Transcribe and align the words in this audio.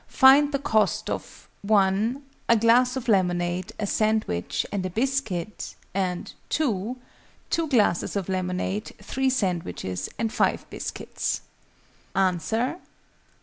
_:find 0.07 0.51
the 0.51 0.57
cost 0.57 1.11
of 1.11 1.47
(1) 1.61 2.23
a 2.49 2.57
glass 2.57 2.95
of 2.95 3.07
lemonade, 3.07 3.71
a 3.79 3.85
sandwich, 3.85 4.65
and 4.71 4.83
a 4.83 4.89
biscuit; 4.89 5.75
and 5.93 6.33
(2) 6.49 6.97
2 7.51 7.67
glasses 7.67 8.15
of 8.15 8.27
lemonade, 8.27 8.95
3 8.99 9.29
sandwiches, 9.29 10.09
and 10.17 10.33
5 10.33 10.67
biscuits. 10.71 11.41
_Answer. 12.15 12.79